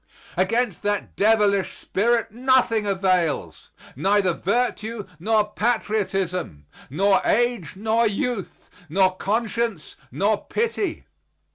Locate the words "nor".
5.19-5.51, 6.89-7.21, 7.75-8.07, 8.89-9.15, 10.11-10.43